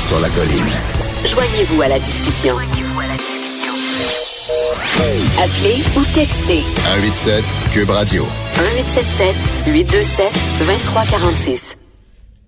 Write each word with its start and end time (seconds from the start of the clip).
Sur 0.00 0.18
la 0.20 0.28
colline. 0.30 0.64
Joignez-vous 1.26 1.82
à 1.82 1.88
la 1.88 1.98
discussion. 1.98 2.56
Appelez 5.42 5.82
ou 5.96 6.04
textez 6.14 6.62
187 6.84 7.44
Cube 7.70 7.90
Radio. 7.90 8.24
1877 8.56 9.36
827 9.66 10.32
2346. 10.60 11.79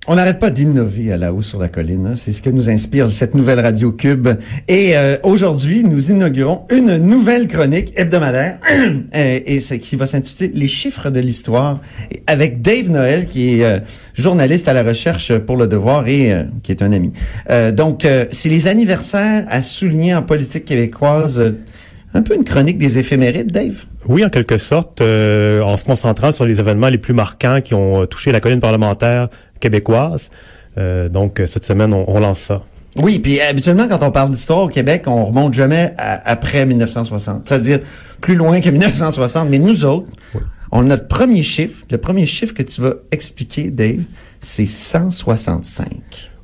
On 0.09 0.17
n'arrête 0.17 0.41
pas 0.41 0.51
d'innover 0.51 1.13
à 1.13 1.17
la 1.17 1.33
haut 1.33 1.43
sur 1.43 1.61
la 1.61 1.69
colline. 1.69 2.07
hein. 2.07 2.13
C'est 2.17 2.33
ce 2.33 2.43
que 2.43 2.51
nous 2.51 2.69
inspire 2.69 3.13
cette 3.13 3.37
nouvelle 3.37 3.61
Radio 3.61 3.93
Cube. 3.93 4.31
Et 4.67 4.97
euh, 4.97 5.17
aujourd'hui, 5.23 5.85
nous 5.85 6.11
inaugurons 6.11 6.63
une 6.73 6.97
nouvelle 6.97 7.47
chronique 7.47 7.93
hebdomadaire 7.95 8.59
et 9.15 9.61
c'est 9.61 9.79
qui 9.79 9.95
va 9.95 10.07
s'intituler 10.07 10.51
Les 10.53 10.67
chiffres 10.67 11.09
de 11.11 11.21
l'histoire 11.21 11.81
Et 12.11 12.25
avec 12.27 12.63
Dave 12.63 12.91
Noël 12.91 13.27
qui 13.27 13.61
est 13.61 13.65
euh, 13.65 13.79
journaliste 14.15 14.67
à 14.67 14.73
la 14.73 14.83
recherche 14.83 15.39
pour 15.39 15.57
le 15.57 15.69
devoir 15.69 16.09
et 16.09 16.33
euh, 16.33 16.43
qui 16.65 16.73
est 16.73 16.83
un 16.83 16.91
ami. 16.91 17.13
Euh, 17.51 17.71
donc, 17.71 18.05
euh, 18.05 18.25
c'est 18.31 18.49
les 18.49 18.67
anniversaires 18.67 19.45
à 19.49 19.63
souligner 19.63 20.17
en 20.17 20.23
politique 20.23 20.65
québécoise. 20.65 21.39
Euh, 21.39 21.53
un 22.15 22.23
peu 22.23 22.35
une 22.35 22.45
chronique 22.45 22.77
des 22.77 22.99
éphémérides, 22.99 23.53
Dave? 23.53 23.85
Oui, 24.07 24.23
en 24.23 24.29
quelque 24.29 24.59
sorte, 24.59 25.01
euh, 25.01 25.63
en 25.63 25.77
se 25.79 25.85
concentrant 25.85 26.31
sur 26.33 26.45
les 26.45 26.61
événements 26.61 26.89
les 26.89 26.99
plus 26.99 27.15
marquants 27.15 27.61
qui 27.63 27.73
ont 27.73 28.05
touché 28.05 28.33
la 28.33 28.41
colline 28.41 28.61
parlementaire 28.61 29.29
québécoise. 29.63 30.31
Euh, 30.79 31.09
donc, 31.09 31.41
cette 31.47 31.65
semaine, 31.65 31.95
on, 31.95 32.05
on 32.09 32.21
lance 32.21 32.41
ça. 32.41 32.63
Oui, 32.97 33.19
puis 33.21 33.41
habituellement, 33.41 33.89
quand 33.89 34.03
on 34.03 34.11
parle 34.11 34.31
d'histoire 34.31 34.59
au 34.65 34.69
Québec, 34.69 35.05
on 35.07 35.25
remonte 35.25 35.55
jamais 35.55 35.95
à- 35.97 36.21
après 36.31 36.67
1960. 36.67 37.49
C'est-à-dire 37.49 37.79
plus 38.21 38.35
loin 38.35 38.61
que 38.61 38.69
1960. 38.69 39.49
Mais 39.49 39.59
nous 39.59 39.85
autres, 39.87 40.09
on 40.71 40.81
a 40.81 40.85
notre 40.85 41.09
premier 41.09 41.43
chiffre. 41.43 41.85
Le 41.91 41.97
premier 41.99 42.27
chiffre 42.27 42.53
que 42.53 42.63
tu 42.63 42.83
vas 42.83 42.95
expliquer, 43.11 43.71
Dave, 43.71 44.01
c'est 44.41 44.67
165. 44.67 45.87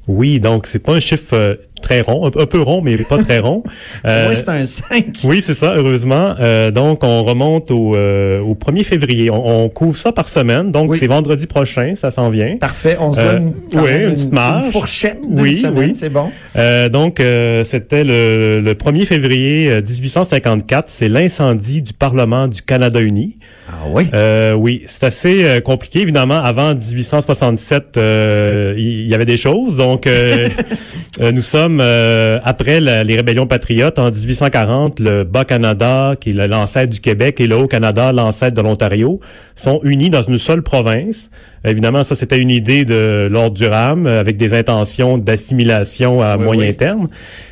Oui, 0.06 0.40
donc 0.40 0.66
c'est 0.66 0.78
pas 0.78 0.94
un 0.94 1.00
chiffre 1.00 1.34
euh, 1.34 1.54
très 1.80 2.00
rond, 2.00 2.26
un, 2.26 2.40
un 2.42 2.46
peu 2.46 2.60
rond, 2.60 2.80
mais 2.82 2.96
pas 2.98 3.18
très 3.18 3.38
rond. 3.38 3.62
Euh, 4.06 4.28
oui, 4.30 4.34
c'est 4.36 4.48
un 4.48 4.64
5. 4.64 5.06
Oui, 5.24 5.42
c'est 5.42 5.54
ça, 5.54 5.74
heureusement. 5.76 6.34
Euh, 6.40 6.70
donc, 6.70 7.02
on 7.02 7.24
remonte 7.24 7.70
au, 7.70 7.96
euh, 7.96 8.40
au 8.40 8.54
1er 8.54 8.84
février. 8.84 9.30
On, 9.30 9.64
on 9.64 9.68
couvre 9.68 9.96
ça 9.96 10.12
par 10.12 10.28
semaine. 10.28 10.70
Donc, 10.70 10.92
Oui. 10.92 10.98
c'est 10.98 11.06
vendredi 11.08 11.46
prochain, 11.46 11.94
ça 11.96 12.10
s'en 12.10 12.30
vient. 12.30 12.56
Parfait. 12.58 12.96
On 13.00 13.12
se 13.12 13.18
Euh, 13.20 13.32
donne 13.34 13.52
oui, 13.74 14.04
une 14.04 14.14
petite 14.14 14.32
marge. 14.32 14.66
une 14.66 14.72
fourchette 14.72 15.18
Oui, 15.28 15.56
semaine, 15.56 15.74
oui. 15.76 15.92
c'est 15.96 16.10
bon. 16.10 16.30
Euh, 16.56 16.88
donc, 16.88 17.18
euh, 17.20 17.64
c'était 17.64 18.04
le, 18.04 18.60
le 18.60 18.74
1er 18.74 19.04
février 19.04 19.68
euh, 19.70 19.80
1854. 19.82 20.84
C'est 20.88 21.08
l'incendie 21.08 21.82
du 21.82 21.92
Parlement 21.92 22.46
du 22.48 22.62
Canada 22.62 23.00
uni. 23.00 23.38
Ah 23.68 23.72
oui. 23.92 24.04
Euh, 24.14 24.52
oui, 24.54 24.84
c'est 24.86 25.04
assez 25.04 25.44
euh, 25.44 25.60
compliqué. 25.60 26.00
Évidemment, 26.00 26.42
avant 26.42 26.74
1867, 26.74 27.96
euh, 27.96 28.74
il 28.78 29.06
y, 29.06 29.14
avait 29.14 29.24
des 29.26 29.36
choses. 29.36 29.76
Donc, 29.76 30.06
euh, 30.06 30.48
euh, 31.20 31.32
nous 31.32 31.42
sommes 31.42 31.67
euh, 31.80 32.38
après 32.44 32.80
la- 32.80 33.04
les 33.04 33.16
rébellions 33.16 33.46
patriotes 33.46 33.98
en 33.98 34.10
1840. 34.10 34.98
Le 35.00 35.24
Bas-Canada, 35.24 36.14
qui 36.18 36.30
est 36.30 36.46
l'ancêtre 36.48 36.90
du 36.92 37.00
Québec, 37.00 37.40
et 37.40 37.46
le 37.46 37.56
Haut-Canada, 37.56 38.12
l'ancêtre 38.12 38.56
de 38.56 38.62
l'Ontario, 38.62 39.20
sont 39.54 39.80
unis 39.82 40.08
dans 40.10 40.22
une 40.22 40.38
seule 40.38 40.62
province. 40.62 41.30
Évidemment, 41.64 42.04
ça, 42.04 42.14
c'était 42.14 42.38
une 42.38 42.50
idée 42.50 42.84
de 42.84 43.28
Lord 43.30 43.50
Durham, 43.52 44.06
euh, 44.06 44.20
avec 44.20 44.36
des 44.36 44.54
intentions 44.54 45.18
d'assimilation 45.18 46.22
à 46.22 46.36
Oui, 46.36 46.44
moyen 46.44 46.68
oui. 46.68 46.76
terme. 46.76 47.08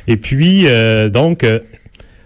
Et 0.07 0.17
puis, 0.17 0.63
euh, 0.67 1.09
donc... 1.09 1.45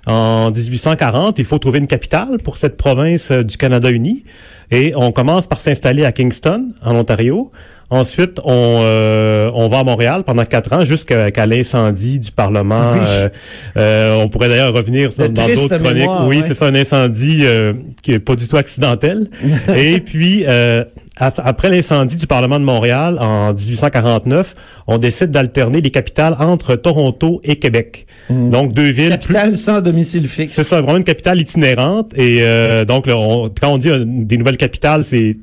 en 0.07 0.49
1840, 0.49 1.37
il 1.37 1.45
faut 1.45 1.59
trouver 1.59 1.77
une 1.77 1.85
capitale 1.87 2.39
pour 2.43 2.57
cette 2.57 2.75
province 2.75 3.31
du 3.31 3.55
Canada 3.57 3.91
uni. 3.91 4.23
Et 4.71 4.93
on 4.95 5.11
commence 5.11 5.45
par 5.47 5.59
s'installer 5.59 6.05
à 6.05 6.11
Kingston, 6.11 6.69
en 6.83 6.95
Ontario. 6.95 7.51
Ensuite, 7.91 8.39
on, 8.45 8.79
euh, 8.83 9.51
on 9.53 9.67
va 9.67 9.79
à 9.79 9.83
Montréal 9.83 10.23
pendant 10.25 10.45
quatre 10.45 10.71
ans 10.71 10.85
jusqu'à 10.85 11.29
qu'à 11.29 11.45
l'incendie 11.45 12.19
du 12.19 12.31
Parlement. 12.31 12.93
Oui. 12.93 12.99
Euh, 13.05 13.29
euh, 13.77 14.15
on 14.15 14.29
pourrait 14.29 14.47
d'ailleurs 14.47 14.73
revenir 14.73 15.11
sur- 15.11 15.27
De 15.27 15.33
dans 15.33 15.45
d'autres 15.45 15.77
chroniques. 15.77 16.09
oui, 16.25 16.37
ouais. 16.37 16.43
c'est 16.47 16.53
ça, 16.53 16.65
un 16.67 16.75
incendie 16.75 17.41
euh, 17.43 17.73
qui 18.01 18.13
est 18.13 18.19
pas 18.19 18.35
du 18.37 18.47
tout 18.47 18.55
accidentel. 18.55 19.27
Et 19.75 19.99
puis, 19.99 20.45
euh, 20.47 20.85
après 21.17 21.69
l'incendie 21.69 22.15
du 22.15 22.27
Parlement 22.27 22.59
de 22.59 22.63
Montréal 22.65 23.17
en 23.19 23.53
1849, 23.53 24.55
on 24.87 24.97
décide 24.97 25.29
d'alterner 25.31 25.81
les 25.81 25.91
capitales 25.91 26.37
entre 26.39 26.75
Toronto 26.77 27.41
et 27.43 27.57
Québec. 27.57 28.07
Donc, 28.29 28.73
deux 28.73 28.89
villes 28.89 29.09
plus 29.21 29.33
Capitale 29.33 29.57
sans 29.57 29.81
domicile 29.81 30.27
fixe. 30.29 30.53
c'est 30.53 30.63
ça, 30.63 30.79
vraiment 30.79 30.97
une 30.97 31.03
capitale 31.03 31.41
itinérante. 31.41 32.13
Et 32.17 32.37
euh, 32.41 32.85
donc, 32.85 33.05
là, 33.05 33.17
on- 33.17 33.49
quand 33.49 33.73
on 33.73 33.77
dit 33.77 33.89
euh, 33.89 34.05
des 34.07 34.37
nouvelles 34.37 34.55
capitales, 34.55 35.03
c'est 35.03 35.33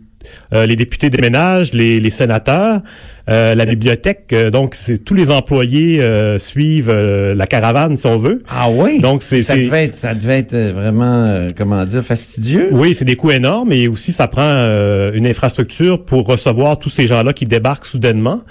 euh, 0.53 0.67
les 0.67 0.77
députés 0.77 1.11
déménagent, 1.11 1.73
les, 1.73 2.01
les 2.01 2.11
sénateurs, 2.11 2.81
euh, 3.29 3.55
la 3.55 3.65
bibliothèque. 3.67 4.27
euh, 4.33 4.51
donc, 4.51 4.75
c'est 4.75 4.99
tous 5.05 5.15
les 5.15 5.31
employés 5.31 6.01
euh, 6.01 6.39
suivent 6.39 6.91
euh, 6.91 7.35
la 7.35 7.47
caravane, 7.47 7.97
si 7.97 8.07
on 8.07 8.17
veut. 8.17 8.43
Ah 8.49 8.69
oui? 8.71 9.01
Donc, 9.01 9.23
c'est- 9.23 9.43
ça 9.43 9.57
devait 9.57 9.85
être, 9.85 9.97
ça 9.97 10.15
devait 10.15 10.39
être 10.39 10.57
vraiment, 10.57 11.25
euh, 11.25 11.43
comment 11.57 11.85
dire, 11.85 12.03
fastidieux? 12.03 12.69
Oui, 12.73 12.95
c'est 12.95 13.05
des 13.05 13.17
coûts 13.17 13.31
énormes 13.31 13.73
et 13.73 13.89
aussi 13.89 14.13
ça 14.13 14.29
prend 14.29 14.43
euh, 14.43 15.13
une 15.15 15.27
infrastructure 15.27 16.05
pour 16.05 16.27
recevoir 16.27 16.79
tous 16.79 16.91
ces 16.91 17.07
gens-là 17.07 17.33
qui 17.33 17.45
débarquent 17.45 17.87
soudainement. 17.87 18.43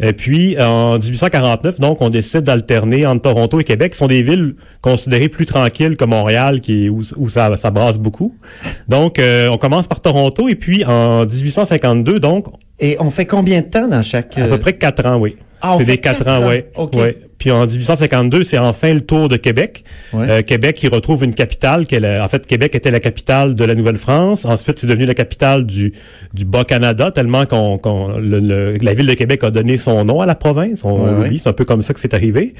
Et 0.00 0.14
puis 0.14 0.56
en 0.60 0.98
1849, 0.98 1.78
donc 1.78 2.00
on 2.00 2.08
décide 2.08 2.40
d'alterner 2.40 3.06
entre 3.06 3.22
Toronto 3.22 3.60
et 3.60 3.64
Québec, 3.64 3.92
qui 3.92 3.98
sont 3.98 4.08
des 4.08 4.22
villes 4.22 4.56
considérées 4.80 5.28
plus 5.28 5.44
tranquilles 5.44 5.96
que 5.96 6.04
Montréal, 6.04 6.60
qui 6.60 6.88
où, 6.88 7.02
où 7.16 7.28
ça, 7.30 7.54
ça 7.56 7.70
brasse 7.70 7.98
beaucoup. 7.98 8.36
Donc 8.88 9.18
euh, 9.20 9.48
on 9.48 9.58
commence 9.58 9.86
par 9.86 10.00
Toronto 10.00 10.48
et 10.48 10.56
puis 10.56 10.84
en 10.84 11.24
1852, 11.24 12.18
donc 12.18 12.46
Et 12.78 12.96
on 13.00 13.10
fait 13.10 13.26
combien 13.26 13.60
de 13.62 13.66
temps 13.66 13.88
dans 13.88 14.02
chaque... 14.02 14.36
à 14.38 14.42
euh, 14.42 14.50
peu 14.50 14.58
près 14.58 14.72
quatre 14.74 15.06
ans, 15.06 15.18
oui. 15.18 15.36
Ah, 15.60 15.76
c'est 15.78 15.84
des 15.84 15.98
quatre 15.98 16.24
quatre 16.24 16.30
ans, 16.42 16.46
ans. 16.46 16.50
oui. 16.50 16.64
OK. 16.76 16.94
Ouais. 16.94 17.18
Puis 17.42 17.50
en 17.50 17.66
1852, 17.66 18.44
c'est 18.44 18.56
enfin 18.58 18.94
le 18.94 19.00
tour 19.00 19.28
de 19.28 19.36
Québec. 19.36 19.82
Ouais. 20.12 20.26
Euh, 20.30 20.42
Québec 20.42 20.76
qui 20.76 20.86
retrouve 20.86 21.24
une 21.24 21.34
capitale. 21.34 21.86
Qui 21.86 21.96
est 21.96 22.00
la- 22.00 22.24
en 22.24 22.28
fait, 22.28 22.46
Québec 22.46 22.72
était 22.76 22.92
la 22.92 23.00
capitale 23.00 23.56
de 23.56 23.64
la 23.64 23.74
Nouvelle-France. 23.74 24.44
Ensuite, 24.44 24.78
c'est 24.78 24.86
devenu 24.86 25.06
la 25.06 25.14
capitale 25.14 25.66
du, 25.66 25.92
du 26.34 26.44
Bas-Canada, 26.44 27.10
tellement 27.10 27.44
qu'on, 27.46 27.80
le- 28.16 28.76
la 28.80 28.94
ville 28.94 29.08
de 29.08 29.14
Québec 29.14 29.42
a 29.42 29.50
donné 29.50 29.76
son 29.76 30.04
nom 30.04 30.20
à 30.20 30.26
la 30.26 30.36
province. 30.36 30.84
On, 30.84 31.02
Ouais, 31.02 31.10
l'oublie, 31.10 31.40
c'est 31.40 31.48
un 31.48 31.52
peu 31.52 31.64
comme 31.64 31.82
ça 31.82 31.92
que 31.92 31.98
c'est 31.98 32.14
arrivé. 32.14 32.54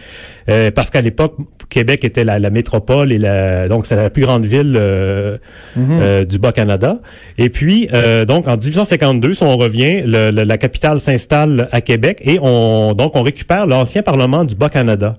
Euh, 0.48 0.72
parce 0.72 0.90
qu'à 0.90 1.00
l'époque, 1.00 1.36
Québec 1.68 2.04
était 2.04 2.24
la, 2.24 2.40
la 2.40 2.50
métropole 2.50 3.12
et 3.12 3.18
la, 3.18 3.68
donc 3.68 3.86
c'est 3.86 3.94
la 3.94 4.10
plus 4.10 4.22
grande 4.22 4.44
ville 4.46 4.74
euh, 4.76 5.36
Mhm. 5.76 5.84
euh, 6.02 6.24
du 6.24 6.40
Bas-Canada. 6.40 6.98
Et 7.38 7.50
puis, 7.50 7.88
euh, 7.92 8.24
donc 8.24 8.48
en 8.48 8.56
1852, 8.56 9.34
si 9.34 9.44
on 9.44 9.56
revient, 9.56 10.02
le- 10.04 10.32
le- 10.32 10.42
la 10.42 10.58
capitale 10.58 10.98
s'installe 10.98 11.68
à 11.70 11.80
Québec 11.80 12.20
et 12.24 12.40
on 12.42 12.94
donc 12.94 13.14
on 13.14 13.22
récupère 13.22 13.68
l'ancien 13.68 14.02
Parlement 14.02 14.44
du 14.44 14.56
Bas-Canada. 14.72 15.16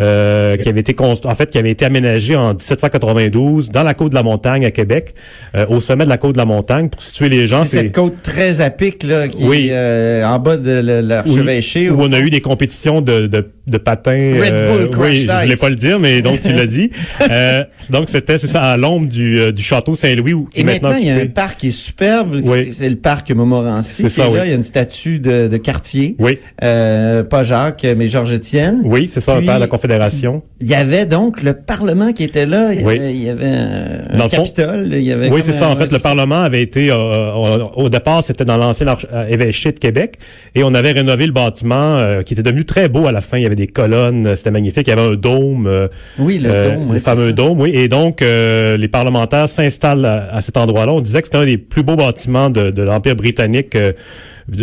euh, 0.00 0.56
qui 0.56 0.68
avait 0.68 0.80
été 0.80 0.94
construit, 0.94 1.30
en 1.30 1.36
fait, 1.36 1.48
qui 1.50 1.56
avait 1.58 1.70
été 1.70 1.84
aménagé 1.84 2.34
en 2.34 2.48
1792 2.54 3.70
dans 3.70 3.84
la 3.84 3.94
côte 3.94 4.10
de 4.10 4.16
la 4.16 4.24
montagne 4.24 4.64
à 4.64 4.72
Québec, 4.72 5.14
euh, 5.54 5.66
au 5.68 5.78
sommet 5.78 6.02
de 6.04 6.08
la 6.08 6.18
côte 6.18 6.32
de 6.32 6.38
la 6.38 6.44
montagne, 6.44 6.88
pour 6.88 7.00
situer 7.00 7.28
les 7.28 7.46
gens. 7.46 7.62
C'est 7.62 7.76
cette 7.82 7.92
côte 7.94 8.20
très 8.20 8.60
à 8.60 8.70
pic, 8.70 9.04
là, 9.04 9.28
qui 9.28 9.44
Oui. 9.44 9.68
est 9.68 9.72
euh, 9.72 10.26
en 10.26 10.40
bas 10.40 10.56
de 10.56 10.72
l'archevêché. 11.00 11.90
où 11.90 12.00
au 12.00 12.08
on 12.08 12.12
a 12.12 12.18
eu 12.18 12.30
des 12.30 12.40
compétitions 12.40 13.02
de, 13.02 13.28
de, 13.28 13.46
de 13.66 13.78
patins. 13.78 14.34
Red 14.40 14.68
Bull 14.78 14.90
Crushed 14.90 15.12
oui, 15.12 15.26
je 15.26 15.42
voulais 15.44 15.56
pas 15.56 15.68
le 15.70 15.76
dire, 15.76 15.98
mais 15.98 16.20
donc 16.22 16.40
tu 16.40 16.52
l'as 16.52 16.66
dit. 16.66 16.90
Euh, 17.30 17.64
donc 17.90 18.10
c'était 18.10 18.38
c'est 18.38 18.46
ça 18.48 18.62
à 18.62 18.76
l'ombre 18.76 19.08
du, 19.08 19.38
euh, 19.40 19.52
du 19.52 19.62
château 19.62 19.94
Saint-Louis 19.94 20.32
où 20.34 20.44
qui 20.46 20.60
Et 20.60 20.64
maintenant 20.64 20.94
il 21.00 21.06
y 21.06 21.10
a 21.10 21.16
un 21.16 21.26
parc 21.26 21.58
qui 21.60 21.68
est 21.68 21.70
superbe. 21.72 22.40
Oui. 22.44 22.72
C'est- 22.72 22.88
le 22.88 22.96
parc 22.96 23.30
Montmorency. 23.30 24.02
C'est 24.02 24.08
ça, 24.10 24.24
là. 24.24 24.30
oui. 24.32 24.38
Il 24.44 24.48
y 24.50 24.52
a 24.52 24.56
une 24.56 24.62
statue 24.62 25.18
de, 25.18 25.48
de 25.48 25.56
quartier. 25.56 26.16
Oui, 26.18 26.38
Euh, 26.62 27.22
pas 27.24 27.44
Jacques, 27.44 27.86
mais 27.96 28.08
Georges-Étienne. 28.08 28.82
oui, 28.84 29.08
c'est 29.12 29.20
ça, 29.20 29.36
un 29.36 29.42
père 29.42 29.56
de 29.56 29.60
la 29.60 29.66
Confédération. 29.66 30.42
Il 30.60 30.66
y 30.66 30.74
avait 30.74 31.06
donc 31.06 31.42
le 31.42 31.54
Parlement 31.54 32.12
qui 32.12 32.24
était 32.24 32.46
là. 32.46 32.72
Il 32.74 32.82
y 32.82 32.84
Oui. 32.84 32.96
avait, 32.98 33.14
il 33.14 33.22
y 33.24 33.30
avait 33.30 33.42
euh, 33.44 33.98
un 34.10 34.18
Dans 34.18 34.28
Capitole. 34.28 34.88
Il 34.92 35.02
y 35.02 35.12
avait 35.12 35.30
Oui, 35.30 35.40
c'est 35.44 35.52
ça. 35.52 35.68
En 35.70 35.76
fait, 35.76 35.90
le. 35.90 35.98
Parlement 35.98 36.42
avait 36.42 36.62
été 36.62 36.90
euh, 36.90 36.94
euh, 36.96 37.64
au 37.76 37.88
départ, 37.88 38.22
c'était 38.22 38.44
dans 38.44 38.58
l'ancien 38.58 38.86
euh, 39.12 39.26
évêché 39.28 39.72
de 39.72 39.78
Québec, 39.78 40.16
et 40.54 40.62
on 40.62 40.74
avait 40.74 40.92
rénové 40.92 41.24
le 41.26 41.32
bâtiment 41.32 41.96
euh, 41.96 42.22
qui 42.22 42.34
était 42.34 42.42
devenu 42.42 42.64
très 42.66 42.88
beau 42.90 43.06
à 43.06 43.12
la 43.12 43.20
fin. 43.22 43.38
Il 43.38 43.42
y 43.42 43.46
avait 43.46 43.53
des 43.54 43.66
colonnes, 43.66 44.26
euh, 44.26 44.36
c'était 44.36 44.50
magnifique. 44.50 44.86
Il 44.86 44.90
y 44.90 44.92
avait 44.92 45.02
un 45.12 45.14
dôme, 45.14 45.66
euh, 45.66 45.88
Oui, 46.18 46.38
le 46.38 46.50
euh, 46.50 46.74
dôme. 46.74 46.92
le 46.94 47.00
fameux 47.00 47.32
dôme, 47.32 47.60
oui. 47.60 47.70
Et 47.74 47.88
donc, 47.88 48.22
euh, 48.22 48.76
les 48.76 48.88
parlementaires 48.88 49.48
s'installent 49.48 50.04
à, 50.04 50.28
à 50.34 50.40
cet 50.40 50.56
endroit-là. 50.56 50.92
On 50.92 51.00
disait 51.00 51.20
que 51.20 51.26
c'était 51.26 51.38
un 51.38 51.46
des 51.46 51.58
plus 51.58 51.82
beaux 51.82 51.96
bâtiments 51.96 52.50
de, 52.50 52.70
de 52.70 52.82
l'Empire 52.82 53.16
britannique 53.16 53.74
euh, 53.76 53.92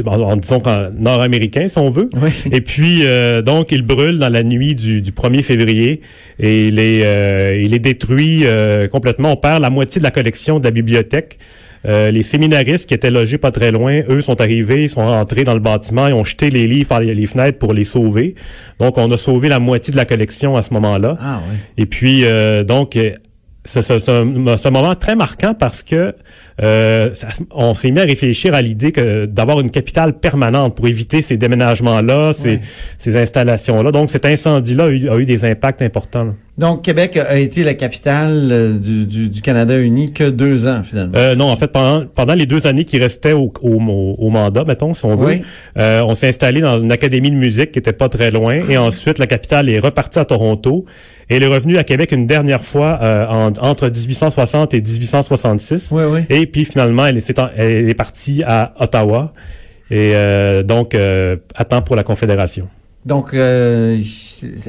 en, 0.05 0.19
en 0.21 0.35
disons 0.37 0.59
qu'en 0.59 0.89
nord-américain, 0.97 1.67
si 1.67 1.77
on 1.79 1.89
veut. 1.89 2.09
Oui. 2.21 2.29
Et 2.51 2.61
puis, 2.61 2.99
euh, 3.03 3.41
donc, 3.41 3.71
il 3.71 3.81
brûle 3.81 4.19
dans 4.19 4.29
la 4.29 4.43
nuit 4.43 4.75
du, 4.75 5.01
du 5.01 5.11
1er 5.11 5.41
février 5.41 6.01
et 6.39 6.67
il 6.67 6.79
est, 6.79 7.01
euh, 7.05 7.59
il 7.61 7.73
est 7.73 7.79
détruit 7.79 8.41
euh, 8.45 8.87
complètement. 8.87 9.31
On 9.33 9.37
perd 9.37 9.61
la 9.61 9.69
moitié 9.69 9.99
de 9.99 10.03
la 10.03 10.11
collection 10.11 10.59
de 10.59 10.63
la 10.65 10.71
bibliothèque. 10.71 11.39
Euh, 11.87 12.11
les 12.11 12.21
séminaristes 12.23 12.87
qui 12.87 12.93
étaient 12.93 13.09
logés 13.09 13.37
pas 13.39 13.51
très 13.51 13.71
loin, 13.71 14.01
eux 14.07 14.21
sont 14.21 14.39
arrivés, 14.39 14.83
ils 14.83 14.89
sont 14.89 15.05
rentrés 15.07 15.43
dans 15.43 15.53
le 15.55 15.59
bâtiment, 15.59 16.07
ils 16.07 16.13
ont 16.13 16.23
jeté 16.23 16.49
les 16.51 16.67
livres 16.67 16.89
par 16.89 16.99
les, 16.99 17.15
les 17.15 17.25
fenêtres 17.25 17.57
pour 17.57 17.73
les 17.73 17.85
sauver. 17.85 18.35
Donc, 18.79 18.97
on 18.97 19.09
a 19.11 19.17
sauvé 19.17 19.49
la 19.49 19.59
moitié 19.59 19.91
de 19.91 19.97
la 19.97 20.05
collection 20.05 20.55
à 20.57 20.61
ce 20.61 20.73
moment-là. 20.75 21.17
Ah 21.21 21.41
oui. 21.49 21.57
Et 21.77 21.85
puis, 21.87 22.25
euh, 22.25 22.63
donc, 22.63 22.95
euh, 22.95 23.11
c'est 23.63 23.79
un, 23.91 23.99
c'est 23.99 24.67
un 24.67 24.71
moment 24.71 24.95
très 24.95 25.15
marquant 25.15 25.53
parce 25.53 25.83
que 25.83 26.15
euh, 26.63 27.11
ça- 27.13 27.27
on 27.51 27.73
s'est 27.75 27.91
mis 27.91 27.99
à 27.99 28.03
réfléchir 28.03 28.53
à 28.55 28.61
l'idée 28.61 28.91
que 28.91 29.25
d'avoir 29.25 29.59
une 29.59 29.69
capitale 29.69 30.13
permanente 30.19 30.75
pour 30.75 30.87
éviter 30.87 31.21
ces 31.21 31.37
déménagements-là, 31.37 32.33
ces, 32.33 32.59
ces 32.97 33.17
installations-là. 33.17 33.91
Donc, 33.91 34.09
cet 34.09 34.25
incendie-là 34.25 34.85
a 34.85 34.89
eu, 34.89 35.09
a 35.09 35.17
eu 35.17 35.25
des 35.25 35.45
impacts 35.45 35.81
importants. 35.83 36.23
là. 36.25 36.33
Donc, 36.61 36.83
Québec 36.83 37.17
a 37.17 37.37
été 37.37 37.63
la 37.63 37.73
capitale 37.73 38.49
euh, 38.51 38.77
du, 38.77 39.05
du, 39.05 39.27
du 39.29 39.41
Canada 39.41 39.77
uni 39.77 40.13
que 40.13 40.29
deux 40.29 40.67
ans, 40.67 40.81
finalement. 40.83 41.17
Euh, 41.17 41.35
non, 41.35 41.49
en 41.49 41.55
fait, 41.55 41.71
pendant, 41.71 42.05
pendant 42.05 42.35
les 42.35 42.45
deux 42.45 42.67
années 42.67 42.85
qui 42.85 42.97
restaient 42.99 43.33
au, 43.33 43.51
au, 43.61 44.15
au- 44.17 44.29
mandat, 44.29 44.63
mettons, 44.63 44.93
si 44.93 45.03
on 45.03 45.15
veut, 45.15 45.25
Oui. 45.25 45.41
euh, 45.77 46.03
on 46.07 46.13
s'est 46.15 46.27
installé 46.27 46.61
dans 46.61 46.79
une 46.79 46.91
académie 46.91 47.31
de 47.31 47.35
musique 47.35 47.71
qui 47.71 47.79
était 47.79 47.91
pas 47.93 48.07
très 48.09 48.29
loin. 48.31 48.53
Et 48.69 48.77
ensuite, 48.77 49.17
la 49.17 49.25
capitale 49.27 49.67
est 49.69 49.79
repartie 49.79 50.19
à 50.19 50.25
Toronto. 50.25 50.85
Et 51.31 51.35
elle 51.37 51.43
est 51.43 51.47
revenue 51.47 51.77
à 51.77 51.83
Québec 51.83 52.11
une 52.11 52.27
dernière 52.27 52.63
fois 52.63 52.99
euh, 53.01 53.25
en- 53.27 53.53
entre 53.67 53.89
1860 53.89 54.73
et 54.75 54.81
1866. 54.81 55.89
Oui, 55.91 56.03
oui. 56.11 56.19
Et 56.29 56.45
puis 56.45 56.63
finalement, 56.65 57.05
elle 57.07 57.17
est, 57.17 57.39
elle 57.57 57.89
est 57.89 57.93
partie 57.95 58.43
à 58.45 58.73
Ottawa. 58.79 59.33
Et 59.89 60.11
euh, 60.15 60.61
donc, 60.63 60.93
euh, 60.93 61.37
à 61.55 61.65
temps 61.65 61.81
pour 61.81 61.95
la 61.95 62.03
Confédération. 62.03 62.67
Donc, 63.05 63.33
euh, 63.33 63.97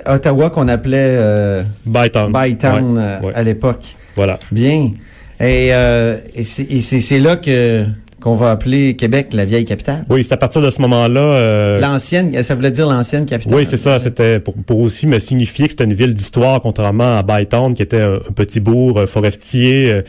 Ottawa 0.07 0.51
qu'on 0.51 0.69
appelait 0.69 1.17
euh, 1.19 1.63
Bytown. 1.85 2.33
Bytown 2.33 2.97
Ouais, 2.97 3.03
euh, 3.03 3.21
ouais. 3.21 3.33
à 3.35 3.43
l'époque. 3.43 3.97
Voilà. 4.17 4.39
Bien. 4.51 4.93
Et, 5.41 5.69
euh, 5.75 6.19
et 6.35 6.45
c'est 6.45 7.19
là 7.19 7.37
que 7.37 7.85
qu'on 8.23 8.35
va 8.37 8.53
appeler 8.53 8.95
Québec 8.95 9.29
la 9.33 9.45
vieille 9.45 9.65
capitale. 9.65 10.05
Oui, 10.09 10.23
c'est 10.23 10.33
à 10.33 10.37
partir 10.37 10.63
de 10.63 10.71
ce 10.71 10.81
moment-là. 10.83 11.21
euh, 11.21 11.81
L'ancienne, 11.81 12.41
ça 12.43 12.55
voulait 12.55 12.71
dire 12.71 12.87
l'ancienne 12.89 13.27
capitale. 13.27 13.55
Oui, 13.55 13.67
c'est 13.67 13.77
ça. 13.77 13.99
C'était 13.99 14.39
pour, 14.39 14.55
pour 14.55 14.79
aussi 14.79 15.07
me 15.07 15.19
signifier 15.19 15.65
que 15.67 15.73
c'était 15.73 15.85
une 15.85 15.93
ville 15.95 16.15
d'histoire, 16.15 16.61
contrairement 16.61 17.19
à 17.19 17.23
Bytown, 17.23 17.75
qui 17.75 17.83
était 17.83 18.01
un, 18.01 18.15
un 18.15 18.33
petit 18.35 18.61
bourg 18.61 18.99
euh, 18.99 19.07
forestier 19.07 19.93
euh, 19.93 20.03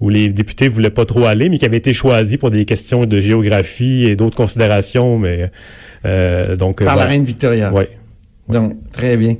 où 0.00 0.08
les 0.08 0.30
députés 0.30 0.68
voulaient 0.68 0.88
pas 0.90 1.04
trop 1.04 1.24
aller, 1.26 1.48
mais 1.50 1.58
qui 1.58 1.66
avait 1.66 1.76
été 1.76 1.92
choisi 1.92 2.38
pour 2.38 2.50
des 2.50 2.64
questions 2.64 3.04
de 3.04 3.20
géographie 3.20 4.06
et 4.06 4.16
d'autres 4.16 4.36
considérations. 4.36 5.18
Mais 5.18 5.50
euh, 6.06 6.56
donc 6.56 6.82
Par 6.82 6.96
la 6.96 7.04
reine 7.04 7.24
Victoria. 7.24 7.72
Ouais. 7.72 7.90
Donc, 8.48 8.76
très 8.92 9.18
bien. 9.18 9.36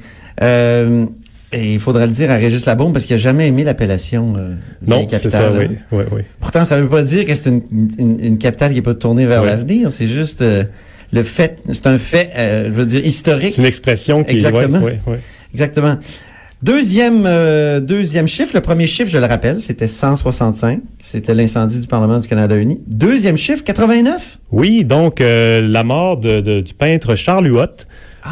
Et 1.53 1.73
il 1.75 1.81
faudra 1.81 2.05
le 2.05 2.13
dire 2.13 2.31
à 2.31 2.35
Régis 2.37 2.67
Labaume 2.67 2.93
parce 2.93 3.07
qu'il 3.07 3.17
n'a 3.17 3.23
jamais 3.23 3.47
aimé 3.49 3.65
l'appellation 3.65 4.35
euh, 4.37 4.55
Non, 4.87 4.97
vieille 4.97 5.07
c'est 5.11 5.17
capitale. 5.23 5.41
ça. 5.57 5.63
hein. 5.63 5.69
Oui, 5.93 5.99
oui, 5.99 6.05
oui. 6.17 6.23
Pourtant, 6.41 6.65
ça 6.65 6.77
ne 6.77 6.83
veut 6.83 6.89
pas 6.89 7.03
dire 7.03 7.25
que 7.25 7.35
c'est 7.35 7.49
une, 7.51 7.63
une, 7.99 8.23
une 8.25 8.39
capitale 8.39 8.71
qui 8.71 8.77
n'est 8.77 8.83
pas 8.83 8.95
tournée 8.95 9.25
vers 9.25 9.43
l'avenir. 9.45 9.91
C'est 9.91 10.09
juste 10.09 10.43
euh, 10.43 10.65
le 11.11 11.23
fait, 11.23 11.59
c'est 11.71 11.87
un 11.87 11.97
fait, 11.97 12.31
euh, 12.37 12.65
je 12.67 12.71
veux 12.71 12.85
dire, 12.87 13.05
historique. 13.05 13.55
C'est 13.55 13.63
une 13.63 13.67
expression 13.69 14.25
qui. 14.25 14.33
Exactement. 14.35 14.81
Ouais, 14.81 14.99
ouais. 15.07 15.21
Exactement. 15.55 15.97
Deuxième, 16.61 17.23
euh, 17.25 17.79
deuxième 17.79 18.27
chiffre, 18.27 18.51
le 18.53 18.61
premier 18.61 18.89
chiffre, 18.89 19.09
je 19.09 19.19
le 19.19 19.27
rappelle, 19.27 19.61
c'était 19.61 19.87
165. 19.87 20.81
C'était 21.01 21.33
l'incendie 21.33 21.79
du 21.81 21.87
Parlement 21.87 22.19
du 22.19 22.27
Canada 22.27 22.57
uni. 22.57 22.81
Deuxième 22.89 23.37
chiffre, 23.39 23.63
89. 23.63 24.39
Oui, 24.51 24.85
donc 24.85 25.21
euh, 25.21 25.61
la 25.63 25.85
mort 25.85 26.17
de, 26.17 26.41
de- 26.41 26.61
du 26.61 26.75
peintre 26.75 27.15
Charles 27.15 27.47
Huot. 27.47 27.67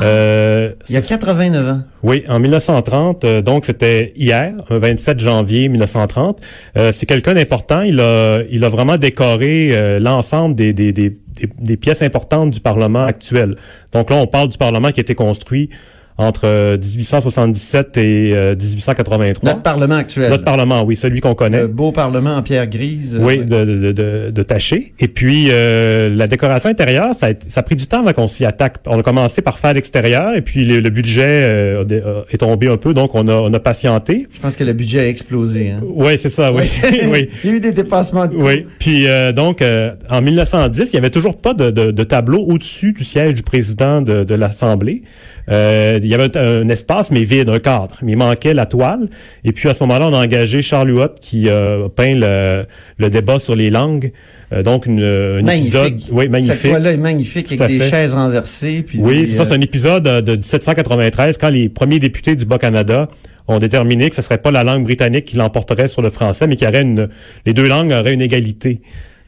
Euh, 0.00 0.72
Il 0.88 0.94
y 0.94 0.98
a 0.98 1.00
89 1.00 1.68
ans. 1.68 1.82
Oui, 2.02 2.24
en 2.28 2.38
1930, 2.38 3.24
euh, 3.24 3.42
donc 3.42 3.64
c'était 3.64 4.12
hier, 4.16 4.54
un 4.70 4.78
27 4.78 5.20
janvier 5.20 5.68
1930. 5.68 6.40
Euh, 6.76 6.92
c'est 6.92 7.06
quelqu'un 7.06 7.34
d'important. 7.34 7.82
Il 7.82 8.00
a, 8.00 8.42
il 8.50 8.64
a 8.64 8.68
vraiment 8.68 8.96
décoré 8.98 9.98
l'ensemble 10.00 10.54
des, 10.54 10.72
des, 10.72 10.92
des, 10.92 11.10
des, 11.10 11.48
des 11.58 11.76
pièces 11.76 12.02
importantes 12.02 12.50
du 12.50 12.60
Parlement 12.60 13.04
actuel. 13.04 13.54
Donc 13.92 14.10
là, 14.10 14.16
on 14.16 14.26
parle 14.26 14.48
du 14.48 14.58
Parlement 14.58 14.92
qui 14.92 15.00
a 15.00 15.02
été 15.02 15.14
construit 15.14 15.70
entre 16.18 16.42
euh, 16.46 16.78
1877 16.78 17.96
et 17.98 18.32
euh, 18.34 18.54
1883. 18.56 19.50
Notre 19.50 19.62
Parlement 19.62 19.96
actuel. 19.96 20.30
Notre 20.30 20.44
Parlement, 20.44 20.82
oui, 20.84 20.96
celui 20.96 21.20
qu'on 21.20 21.34
connaît. 21.34 21.60
Le 21.62 21.66
beau 21.68 21.92
Parlement 21.92 22.36
en 22.36 22.42
pierre 22.42 22.66
grise. 22.66 23.18
Oui, 23.20 23.40
Euh, 23.40 23.44
de, 23.44 23.64
de, 23.64 23.92
de, 23.92 24.30
de 24.30 24.42
tâcher. 24.42 24.94
Et 24.98 25.08
puis, 25.08 25.48
euh, 25.50 26.08
la 26.14 26.26
décoration 26.26 26.70
intérieure, 26.70 27.14
ça 27.14 27.26
a, 27.28 27.30
ça 27.48 27.60
a 27.60 27.62
pris 27.62 27.76
du 27.76 27.86
temps 27.86 28.00
avant 28.00 28.12
qu'on 28.12 28.28
s'y 28.28 28.44
attaque. 28.44 28.76
On 28.86 28.98
a 28.98 29.02
commencé 29.02 29.42
par 29.42 29.58
faire 29.58 29.74
l'extérieur 29.74 30.34
et 30.34 30.42
puis 30.42 30.64
le, 30.64 30.80
le 30.80 30.90
budget 30.90 31.26
euh, 31.28 31.84
est 32.30 32.38
tombé 32.38 32.68
un 32.68 32.76
peu, 32.76 32.94
donc 32.94 33.14
on 33.14 33.28
a, 33.28 33.34
on 33.34 33.52
a 33.52 33.60
patienté. 33.60 34.26
Je 34.32 34.40
pense 34.40 34.56
que 34.56 34.64
le 34.64 34.72
budget 34.72 35.00
a 35.00 35.08
explosé. 35.08 35.70
Hein. 35.70 35.80
Oui, 35.84 36.18
c'est 36.18 36.30
ça, 36.30 36.52
oui. 36.52 36.62
oui. 37.10 37.28
Il 37.44 37.50
y 37.50 37.52
a 37.52 37.56
eu 37.56 37.60
des 37.60 37.72
dépassements 37.72 38.26
de 38.26 38.34
coûts. 38.34 38.42
Oui, 38.46 38.66
puis 38.78 39.06
euh, 39.06 39.32
donc 39.32 39.60
euh, 39.62 39.92
en 40.10 40.22
1910, 40.22 40.90
il 40.92 40.94
y 40.94 40.98
avait 40.98 41.10
toujours 41.10 41.36
pas 41.36 41.54
de, 41.54 41.70
de, 41.70 41.90
de 41.90 42.02
tableau 42.04 42.40
au-dessus 42.40 42.92
du 42.92 43.04
siège 43.04 43.34
du 43.34 43.42
président 43.42 44.00
de, 44.02 44.24
de 44.24 44.34
l'Assemblée. 44.34 45.02
Euh, 45.50 46.00
il 46.02 46.08
y 46.08 46.14
avait 46.14 46.36
un, 46.36 46.62
un 46.62 46.68
espace 46.68 47.10
mais 47.10 47.22
vide, 47.24 47.48
un 47.48 47.58
cadre. 47.60 47.96
Mais 48.02 48.12
il 48.12 48.18
manquait 48.18 48.54
la 48.54 48.66
toile. 48.66 49.08
Et 49.44 49.52
puis 49.52 49.68
à 49.68 49.74
ce 49.74 49.82
moment-là, 49.84 50.08
on 50.08 50.12
a 50.14 50.24
engagé 50.24 50.60
Charles 50.62 50.90
Huot 50.90 51.08
qui 51.20 51.48
euh, 51.48 51.88
peint 51.88 52.14
le, 52.16 52.64
le 52.98 53.10
débat 53.10 53.38
sur 53.38 53.54
les 53.54 53.70
langues. 53.70 54.12
Euh, 54.52 54.62
donc 54.62 54.86
une, 54.86 55.02
un 55.02 55.42
Magnifique. 55.42 55.74
épisode, 55.74 56.00
oui 56.12 56.22
Cette 56.24 56.30
magnifique. 56.32 56.70
toile-là 56.70 56.92
est 56.92 56.96
magnifique 56.96 57.46
Tout 57.56 57.62
avec 57.62 57.78
des 57.78 57.84
fait. 57.84 57.90
chaises 57.90 58.14
renversées. 58.14 58.82
Puis 58.82 58.98
Oui, 59.00 59.20
des, 59.20 59.26
ça, 59.26 59.44
c'est 59.44 59.52
euh, 59.52 59.56
un 59.56 59.60
épisode 59.60 60.06
euh, 60.06 60.20
de 60.20 60.32
1793 60.32 61.38
quand 61.38 61.48
les 61.48 61.68
premiers 61.68 61.98
députés 61.98 62.36
du 62.36 62.44
Bas-Canada 62.44 63.08
ont 63.48 63.58
déterminé 63.58 64.10
que 64.10 64.16
ce 64.16 64.22
serait 64.22 64.38
pas 64.38 64.50
la 64.50 64.64
langue 64.64 64.84
britannique 64.84 65.24
qui 65.26 65.36
l'emporterait 65.36 65.88
sur 65.88 66.02
le 66.02 66.10
français, 66.10 66.46
mais 66.48 66.56
qu'il 66.56 66.66
y 66.66 66.68
aurait 66.70 66.82
une, 66.82 67.08
les 67.44 67.52
deux 67.54 67.68
langues 67.68 67.92
auraient 67.92 68.14
une 68.14 68.20
égalité 68.20 68.80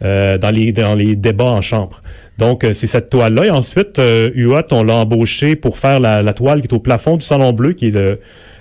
euh, 0.02 0.38
dans 0.38 0.50
les 0.50 0.72
dans 0.72 0.94
les 0.96 1.14
débats 1.16 1.44
en 1.44 1.62
chambre. 1.62 2.02
Donc 2.38 2.64
euh, 2.64 2.72
c'est 2.72 2.86
cette 2.86 3.10
toile-là. 3.10 3.46
Et 3.46 3.50
ensuite, 3.50 3.98
euh, 3.98 4.30
Huot, 4.34 4.62
on 4.72 4.84
l'a 4.84 4.94
embauché 4.94 5.56
pour 5.56 5.76
faire 5.78 6.00
la, 6.00 6.22
la 6.22 6.32
toile 6.32 6.60
qui 6.60 6.68
est 6.68 6.72
au 6.72 6.78
plafond 6.78 7.16
du 7.16 7.24
Salon 7.24 7.52
Bleu, 7.52 7.72
qui 7.72 7.88
est 7.88 7.90
le, 7.90 8.20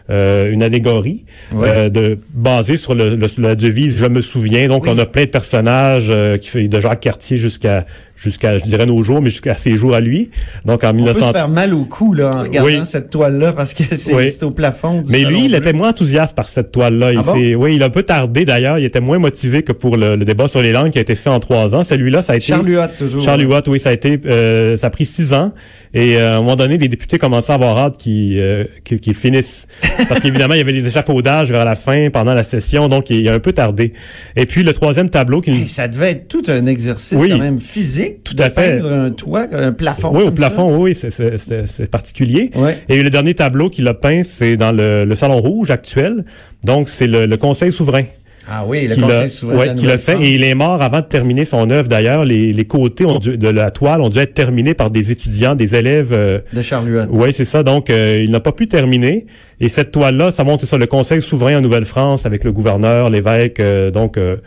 euh, 0.10 0.52
une 0.52 0.64
allégorie 0.64 1.26
Ouais. 1.54 1.68
euh, 1.70 1.90
de 1.90 2.18
basée 2.34 2.78
sur 2.78 2.96
le, 2.96 3.16
le- 3.16 3.28
la 3.40 3.56
devise 3.56 3.98
Je 3.98 4.06
me 4.06 4.22
souviens. 4.22 4.68
Donc 4.68 4.84
Oui. 4.84 4.90
on 4.94 4.98
a 4.98 5.06
plein 5.06 5.26
de 5.26 5.30
personnages 5.30 6.08
euh, 6.10 6.38
qui 6.38 6.50
fait 6.50 6.68
de 6.68 6.80
Jacques 6.82 7.02
Cartier 7.02 7.38
jusqu'à 7.38 7.86
jusqu'à 8.18 8.58
je 8.58 8.64
dirais 8.64 8.86
nos 8.86 9.02
jours, 9.04 9.22
mais 9.22 9.30
jusqu'à 9.30 9.56
ses 9.56 9.78
jours 9.78 9.94
à 9.96 10.00
lui. 10.00 10.32
Donc 10.66 10.84
en 10.84 10.88
On 10.88 10.92
peut 10.92 10.98
1900 10.98 11.28
se 11.28 11.34
faire 11.34 11.48
mal 11.50 11.74
au 11.74 11.86
cou 11.86 12.14
là, 12.14 12.32
en 12.36 12.42
regardant 12.44 12.68
Oui. 12.68 12.80
cette 12.84 13.10
toile-là 13.10 13.54
parce 13.54 13.74
que 13.74 13.84
c'est 13.96 14.14
Oui. 14.14 14.30
au 14.42 14.50
plafond. 14.52 15.02
Du 15.02 15.12
Mais 15.12 15.24
lui, 15.24 15.44
il 15.46 15.50
bleu. 15.50 15.58
était 15.60 15.74
moins 15.74 15.90
enthousiaste 15.90 16.36
par 16.36 16.50
cette 16.50 16.72
toile-là. 16.72 17.14
Il 17.14 17.20
Ah 17.20 17.24
bon? 17.24 17.34
s'est- 17.34 17.56
oui, 17.56 17.76
il 17.76 17.84
a 17.84 17.86
un 17.86 17.90
peu 17.92 18.04
tardé 18.04 18.44
d'ailleurs. 18.44 18.80
Il 18.80 18.86
était 18.86 19.00
moins 19.00 19.20
motivé 19.20 19.62
que 19.64 19.72
pour 19.72 19.96
le, 19.98 20.16
le 20.16 20.26
débat 20.26 20.48
sur 20.48 20.62
les 20.62 20.72
langues 20.72 20.90
qui 20.92 20.98
a 20.98 21.02
été 21.02 21.16
fait 21.16 21.30
en 21.30 21.40
trois 21.40 21.76
ans. 21.76 21.84
Celui-là, 21.84 22.22
ça 22.22 22.34
a 22.34 22.36
été 22.38 22.48
Charles 22.48 22.68
Huot, 22.70 22.82
toujours. 22.98 23.24
Charles 23.24 23.44
Huot, 23.44 23.62
oui, 23.68 23.80
ça 23.80 23.90
a 23.90 23.94
été, 23.94 24.20
euh, 24.26 24.76
ça 24.78 24.88
a 24.88 24.90
pris 24.90 25.06
six 25.06 25.34
ans. 25.34 25.54
Et 25.94 26.18
euh, 26.18 26.34
à 26.34 26.38
un 26.38 26.42
moment 26.42 26.56
donné, 26.56 26.78
les 26.78 26.90
députés 26.90 27.18
commençaient 27.18 27.52
à 27.54 27.56
avoir 27.56 27.78
hâte 27.78 27.98
qu'ils 27.98 28.38
euh, 28.40 28.66
qu'ils- 28.84 29.00
qu'ils 29.00 29.16
finissent. 29.16 29.68
Parce 30.10 30.20
qu'évidemment, 30.20 30.54
il 30.54 30.58
y 30.58 30.62
avait 30.62 30.74
des 30.74 30.86
échafaudages 30.88 31.50
vers 31.52 31.66
la 31.66 31.76
fin, 31.76 32.10
pendant 32.10 32.34
la 32.34 32.44
session, 32.44 32.88
donc 32.88 33.10
il, 33.10 33.18
il 33.18 33.30
a 33.30 33.34
un 33.34 33.40
peu 33.40 33.54
tardé. 33.54 33.94
Et 34.36 34.46
puis 34.46 34.64
le 34.64 34.74
troisième 34.74 35.10
tableau 35.10 35.42
qui. 35.42 35.52
Hey, 35.52 35.64
ça 35.68 35.88
devait 35.88 36.12
être 36.12 36.28
tout 36.28 36.44
un 36.48 36.66
exercice 36.66 37.18
Oui. 37.20 37.30
quand 37.30 37.38
même 37.38 37.60
physique. 37.60 38.07
Tout 38.24 38.34
de 38.36 38.44
à 38.44 38.50
fait. 38.50 38.82
un 38.82 39.12
toit, 39.12 39.48
un 39.52 39.72
plafond. 39.72 40.12
Oui, 40.14 40.24
au 40.24 40.32
plafond, 40.32 40.78
oui, 40.78 40.96
c'est- 40.96 41.90
particulier. 41.92 42.52
Ouais. 42.56 42.78
Et 42.90 43.02
le 43.02 43.10
dernier 43.10 43.34
tableau 43.34 43.70
qu'il 43.70 43.88
a 43.88 43.94
peint, 43.94 44.24
c'est 44.24 44.58
dans 44.58 44.72
le, 44.72 45.06
le 45.06 45.16
Salon 45.16 45.40
Rouge 45.42 45.72
actuel. 45.72 46.26
Donc, 46.64 46.90
c'est 46.90 47.08
le, 47.08 47.26
le 47.26 47.38
Conseil 47.38 47.72
souverain 47.72 48.04
Ah 48.50 48.64
oui, 48.66 48.88
le 48.88 48.96
Conseil 48.96 49.30
souverain. 49.30 49.56
de 49.56 49.60
ouais, 49.60 49.66
la 49.68 49.74
qui 49.76 49.86
l'a 49.86 49.98
fait. 49.98 50.18
Et 50.22 50.34
il 50.34 50.44
est 50.44 50.56
mort 50.56 50.82
avant 50.82 51.02
de 51.02 51.06
terminer 51.06 51.46
son 51.46 51.70
œuvre. 51.70 51.88
D'ailleurs, 51.88 52.26
les, 52.26 52.54
les 52.54 52.66
côtés 52.66 53.06
ont 53.06 53.20
dû- 53.20 53.38
de 53.38 53.48
la 53.50 53.72
toile 53.72 54.02
ont 54.02 54.10
dû 54.10 54.20
être 54.20 54.34
terminés 54.34 54.74
par 54.74 54.90
des 54.90 55.12
étudiants, 55.12 55.56
des 55.56 55.76
élèves. 55.76 56.10
euh, 56.14 56.40
De 56.54 56.62
Charles 56.62 56.90
Huot. 56.90 57.04
oui, 57.12 57.32
c'est 57.34 57.46
ça. 57.46 57.64
Donc, 57.64 57.90
euh, 57.90 58.22
il 58.24 58.32
n'a 58.32 58.40
pas 58.40 58.52
pu 58.54 58.68
terminer. 58.68 59.26
Et 59.60 59.70
cette 59.70 59.92
toile-là, 59.92 60.32
ça 60.32 60.44
montre 60.44 60.66
ça, 60.66 60.78
le 60.78 60.86
Conseil 60.88 61.22
souverain 61.22 61.58
en 61.58 61.62
Nouvelle-France 61.62 62.26
avec 62.26 62.44
le 62.44 62.52
gouverneur, 62.52 63.10
l'évêque. 63.10 63.60
euh, 63.60 63.92
donc, 63.92 64.18
euh, 64.18 64.38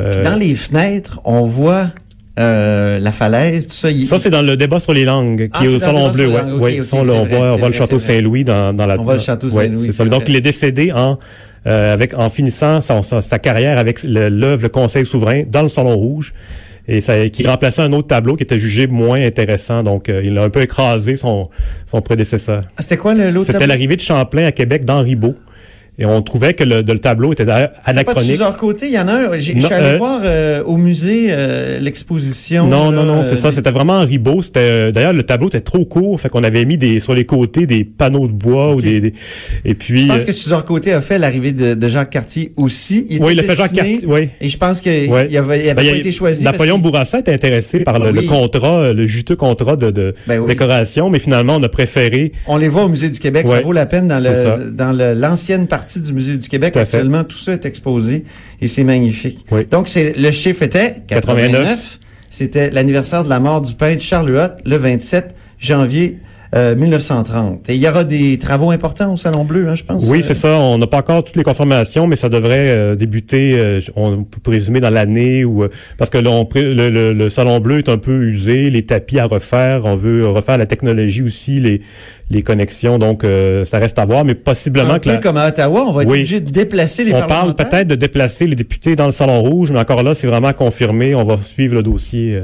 euh, 0.00 0.22
Dans 0.24 0.36
les 0.36 0.54
fenêtres, 0.54 1.20
on 1.24 1.42
voit 1.42 1.88
euh, 2.38 2.98
la 2.98 3.12
falaise, 3.12 3.66
tout 3.66 3.72
ça. 3.74 3.90
il- 3.90 4.06
ça, 4.06 4.18
c'est 4.18 4.30
dans 4.30 4.42
le 4.42 4.56
débat 4.56 4.80
sur 4.80 4.92
les 4.92 5.04
langues, 5.04 5.46
qui 5.46 5.50
Ah, 5.54 5.64
est 5.64 5.74
au 5.74 5.80
Salon 5.80 6.10
Bleu. 6.10 6.28
Ouais, 6.58 6.82
Ça, 6.82 6.96
on, 6.96 7.02
voit, 7.02 7.16
on 7.16 7.24
c'est 7.54 7.58
voit 7.58 7.68
le 7.68 7.74
château. 7.74 7.98
Saint-Louis 7.98 8.44
dans, 8.44 8.72
dans 8.74 8.86
la. 8.86 8.98
On 8.98 9.02
voit 9.02 9.14
le 9.14 9.20
château 9.20 9.50
Saint-Louis, 9.50 9.90
Donc, 10.08 10.24
il 10.28 10.36
est 10.36 10.40
décédé 10.40 10.92
en 10.92 11.18
euh, 11.66 11.92
avec 11.92 12.14
en 12.14 12.30
finissant 12.30 12.80
son- 12.80 13.02
sa, 13.02 13.20
sa 13.20 13.38
carrière 13.38 13.78
avec 13.78 14.02
l'œuvre 14.04 14.62
Le 14.62 14.68
Conseil 14.68 15.04
souverain 15.04 15.42
dans 15.50 15.62
le 15.62 15.68
Salon 15.68 15.96
Rouge. 15.96 16.32
Et 16.90 17.02
ça, 17.02 17.28
qui 17.28 17.46
remplaçait 17.46 17.82
un 17.82 17.92
autre 17.92 18.08
tableau 18.08 18.34
qui 18.34 18.44
était 18.44 18.56
jugé 18.56 18.86
moins 18.86 19.20
intéressant. 19.20 19.82
Donc, 19.82 20.08
euh, 20.08 20.22
il 20.24 20.38
a 20.38 20.42
un 20.44 20.48
peu 20.48 20.62
écrasé 20.62 21.16
son, 21.16 21.50
son 21.84 22.00
prédécesseur. 22.00 22.62
Ah, 22.78 22.80
C'était 22.82 22.96
quoi 22.96 23.12
l'autre 23.14 23.46
C'était 23.52 23.66
l'arrivée 23.66 23.96
de 23.96 24.00
Champlain 24.00 24.46
à 24.46 24.52
Québec 24.52 24.86
dans 24.86 25.02
Ribot. 25.02 25.34
Et 26.00 26.06
on 26.06 26.22
trouvait 26.22 26.54
que 26.54 26.62
le, 26.62 26.82
le 26.82 26.98
tableau 27.00 27.32
était 27.32 27.44
d'ailleurs 27.44 27.70
C'est 27.74 27.82
pas 27.86 27.92
de 27.92 27.98
anachronique. 27.98 28.30
Suzor 28.30 28.56
Côté, 28.56 28.86
il 28.86 28.92
y 28.92 28.98
en 29.00 29.08
a 29.08 29.12
un. 29.14 29.32
Je 29.34 29.40
suis 29.40 29.64
allé 29.72 29.94
euh, 29.94 29.98
voir 29.98 30.20
euh, 30.24 30.62
au 30.64 30.76
musée 30.76 31.26
euh, 31.30 31.80
l'exposition. 31.80 32.66
Non, 32.68 32.92
non, 32.92 33.02
là, 33.02 33.04
non, 33.04 33.24
c'est 33.24 33.32
euh, 33.32 33.36
ça. 33.36 33.50
C'était 33.52 33.72
vraiment 33.72 33.94
en 33.94 34.04
ribot. 34.06 34.40
C'était 34.42 34.60
euh, 34.60 34.90
d'ailleurs 34.92 35.12
le 35.12 35.24
tableau 35.24 35.48
était 35.48 35.60
trop 35.60 35.84
court, 35.84 36.20
fait 36.20 36.28
qu'on 36.28 36.44
avait 36.44 36.64
mis 36.64 36.78
des 36.78 37.00
sur 37.00 37.14
les 37.14 37.24
côtés 37.24 37.66
des 37.66 37.82
panneaux 37.82 38.28
de 38.28 38.32
bois 38.32 38.74
ou 38.74 38.78
Ok. 38.78 38.82
des, 38.84 39.00
des- 39.00 39.12
et 39.64 39.74
puis. 39.74 40.02
Je 40.02 40.06
pense 40.06 40.22
euh, 40.22 40.26
que 40.26 40.32
Suzor 40.32 40.64
Côté 40.64 40.92
a 40.92 41.00
fait 41.00 41.18
l'arrivée 41.18 41.50
de, 41.52 41.74
de 41.74 41.88
Jacques 41.88 42.10
Cartier 42.10 42.52
aussi. 42.56 43.06
Il 43.10 43.20
oui, 43.22 43.32
il 43.32 43.40
a 43.40 43.42
fait 43.42 43.56
Jacques 43.56 43.72
Cartier. 43.72 43.98
Oui. 44.06 44.28
Et 44.40 44.48
je 44.48 44.56
pense 44.56 44.80
qu'il 44.80 45.12
avait, 45.12 45.28
il 45.30 45.36
avait 45.36 45.74
Ben, 45.74 45.82
il 45.82 45.86
y 45.88 45.90
pas 45.90 45.96
a- 45.96 45.98
été 45.98 46.12
choisi. 46.12 46.44
Napoléon 46.44 46.78
Bourassa 46.78 47.18
était 47.18 47.32
intéressé 47.32 47.80
par 47.80 47.98
le, 47.98 48.10
Oui. 48.12 48.20
le 48.24 48.28
contrat, 48.28 48.92
le 48.92 49.06
juteux 49.08 49.34
contrat 49.36 49.74
de, 49.74 49.90
de 49.90 50.14
Ben 50.28 50.46
décoration, 50.46 51.10
mais 51.10 51.18
finalement 51.18 51.56
on 51.56 51.62
a 51.64 51.68
préféré. 51.68 52.30
On 52.46 52.56
les 52.56 52.68
voit 52.68 52.84
au 52.84 52.88
Musée 52.88 53.10
du 53.10 53.18
Québec. 53.18 53.48
Ça 53.48 53.60
vaut 53.62 53.72
la 53.72 53.86
peine 53.86 54.06
dans 54.06 54.22
le 54.22 54.70
dans 54.70 54.92
l'ancienne 54.92 55.66
partie 55.66 55.87
du 55.96 56.12
Musée 56.12 56.36
du 56.36 56.48
Québec. 56.48 56.74
Tout. 56.74 56.80
Actuellement, 56.80 57.24
tout 57.24 57.38
ça 57.38 57.52
est 57.52 57.64
exposé 57.64 58.24
et 58.60 58.68
c'est 58.68 58.84
magnifique. 58.84 59.44
Oui. 59.50 59.64
Donc, 59.64 59.88
c'est 59.88 60.16
le 60.16 60.30
chiffre 60.30 60.62
était 60.62 61.02
89. 61.08 61.52
89. 61.52 61.98
C'était 62.30 62.70
l'anniversaire 62.70 63.24
de 63.24 63.28
la 63.28 63.40
mort 63.40 63.62
du 63.62 63.74
peintre 63.74 64.02
Charles 64.02 64.30
Huot, 64.30 64.62
le 64.64 64.76
27 64.76 65.34
janvier 65.58 66.18
euh, 66.54 66.74
1930. 66.74 67.68
Et 67.70 67.74
il 67.74 67.80
y 67.80 67.88
aura 67.88 68.04
des 68.04 68.38
travaux 68.38 68.70
importants 68.70 69.12
au 69.12 69.16
Salon 69.16 69.44
Bleu, 69.44 69.68
hein, 69.68 69.74
je 69.74 69.84
pense. 69.84 70.08
Oui, 70.08 70.18
Euh, 70.18 70.22
c'est 70.22 70.34
ça. 70.34 70.56
On 70.58 70.78
n'a 70.78 70.86
pas 70.86 70.98
encore 70.98 71.22
toutes 71.24 71.36
les 71.36 71.42
confirmations, 71.42 72.06
mais 72.06 72.16
ça 72.16 72.28
devrait 72.28 72.68
euh, 72.70 72.94
débuter. 72.94 73.54
euh, 73.58 73.80
on 73.96 74.24
peut 74.24 74.40
présumer 74.40 74.80
dans 74.80 74.90
l'année 74.90 75.44
ou 75.44 75.64
euh, 75.64 75.68
parce 75.98 76.10
que 76.10 76.18
là, 76.18 76.30
on 76.30 76.48
le, 76.54 76.90
le- 76.90 77.12
le 77.12 77.28
salon 77.28 77.60
bleu 77.60 77.78
est 77.78 77.88
un 77.88 77.98
peu 77.98 78.24
usé, 78.24 78.70
les 78.70 78.82
tapis 78.86 79.18
à 79.18 79.26
refaire. 79.26 79.82
On 79.84 79.96
veut 79.96 80.26
refaire 80.28 80.58
la 80.58 80.66
technologie 80.66 81.22
aussi, 81.22 81.60
les 81.60 81.82
les 82.30 82.42
connexions. 82.42 82.98
Donc, 82.98 83.24
euh, 83.24 83.64
ça 83.64 83.78
reste 83.78 83.98
à 83.98 84.04
voir, 84.04 84.22
mais 84.24 84.34
possiblement 84.34 84.94
Un 84.94 84.98
que 84.98 85.04
peu 85.04 85.10
la- 85.12 85.16
comme 85.18 85.38
à 85.38 85.48
Ottawa, 85.48 85.84
on 85.88 85.92
va 85.92 86.02
être 86.02 86.08
Oui. 86.10 86.18
obligé 86.18 86.40
de 86.40 86.50
déplacer 86.50 87.02
les 87.04 87.14
on 87.14 87.22
parle 87.26 87.54
peut-être 87.54 87.86
de 87.88 87.94
déplacer 87.94 88.46
les 88.46 88.54
députés 88.54 88.96
dans 88.96 89.06
le 89.06 89.12
salon 89.12 89.40
rouge, 89.40 89.70
mais 89.70 89.78
encore 89.78 90.02
là, 90.02 90.14
c'est 90.14 90.26
vraiment 90.26 90.52
confirmé. 90.52 91.14
On 91.14 91.24
va 91.24 91.38
suivre 91.42 91.74
le 91.74 91.82
dossier. 91.82 92.40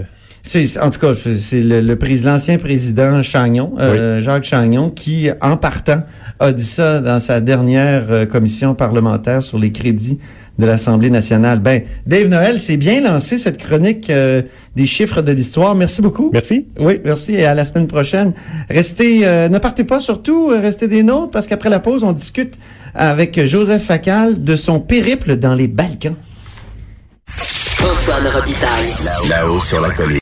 C'est 0.47 0.79
en 0.79 0.91
tout 0.91 1.01
cas 1.01 1.15
c'est 1.15 1.39
c'est 1.39 1.61
le, 1.61 1.81
le 1.81 1.97
président, 1.97 2.33
l'ancien 2.33 2.59
président 2.59 3.23
Chagnon, 3.23 3.75
euh, 3.81 4.21
Jacques 4.21 4.45
Chagnon, 4.45 4.91
qui 4.91 5.31
en 5.41 5.57
partant 5.57 6.03
a 6.39 6.53
dit 6.53 6.65
ça 6.65 7.01
dans 7.01 7.19
sa 7.19 7.41
dernière 7.41 8.05
euh, 8.11 8.27
commission 8.27 8.75
parlementaire 8.75 9.43
sur 9.43 9.59
les 9.59 9.73
crédits 9.73 10.19
de 10.59 10.67
l'Assemblée 10.67 11.11
nationale. 11.11 11.59
Ben, 11.59 11.83
Dave 12.07 12.29
Noël, 12.29 12.59
c'est 12.59 12.77
bien 12.77 13.01
lancé 13.01 13.39
cette 13.39 13.59
chronique 13.59 14.09
euh, 14.11 14.43
des 14.77 14.87
chiffres 14.87 15.23
de 15.23 15.33
l'histoire. 15.33 15.75
Merci 15.75 16.01
beaucoup. 16.01 16.31
Merci. 16.33 16.67
Oui, 16.79 17.01
merci 17.05 17.35
et 17.35 17.45
à 17.45 17.55
la 17.55 17.65
semaine 17.65 17.87
prochaine. 17.87 18.33
Restez, 18.71 19.27
euh, 19.27 19.49
ne 19.49 19.59
partez 19.59 19.85
pas 19.85 20.01
surtout, 20.01 20.51
euh, 20.51 20.61
restez 20.61 20.89
des 20.89 21.03
nôtres 21.03 21.31
parce 21.31 21.47
qu'après 21.47 21.71
la 21.71 21.81
pause, 21.81 22.05
on 22.05 22.13
discute 22.13 22.55
avec 22.95 23.45
Joseph 23.45 23.85
Facal 23.85 24.43
de 24.43 24.57
son 24.57 24.81
périple 24.81 25.37
dans 25.37 25.55
les 25.55 25.69
Balkans. 25.69 26.17
Antoine 27.81 28.27
Robitaille. 28.33 28.95
Là-haut 29.29 29.61
sur 29.61 29.81
la 29.81 29.91
colline. 29.91 30.19